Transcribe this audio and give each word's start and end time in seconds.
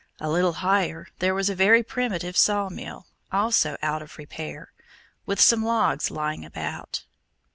A 0.19 0.31
little 0.31 0.53
higher 0.53 1.09
there 1.19 1.35
was 1.35 1.47
a 1.47 1.53
very 1.53 1.83
primitive 1.83 2.35
saw 2.35 2.69
mill, 2.69 3.05
also 3.31 3.77
out 3.83 4.01
of 4.01 4.17
repair, 4.17 4.71
with 5.27 5.39
some 5.39 5.63
logs 5.63 6.09
lying 6.09 6.43
about. 6.43 7.03